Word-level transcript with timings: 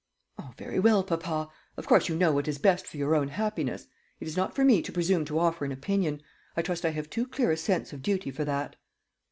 "Oh, 0.39 0.51
very 0.57 0.79
well, 0.79 1.03
papa. 1.03 1.47
Of 1.77 1.85
course 1.85 2.09
you 2.09 2.15
know 2.15 2.31
what 2.31 2.47
is 2.47 2.57
best 2.57 2.87
for 2.87 2.97
your 2.97 3.13
own 3.13 3.27
happiness. 3.27 3.85
It 4.19 4.27
is 4.27 4.35
not 4.35 4.55
for 4.55 4.65
me 4.65 4.81
to 4.81 4.91
presume 4.91 5.25
to 5.25 5.37
offer 5.37 5.63
an 5.63 5.71
opinion; 5.71 6.23
I 6.57 6.63
trust 6.63 6.85
I 6.85 6.89
have 6.89 7.07
too 7.07 7.27
clear 7.27 7.51
a 7.51 7.55
sense 7.57 7.93
of 7.93 8.01
duty 8.01 8.31
for 8.31 8.43
that." 8.43 8.77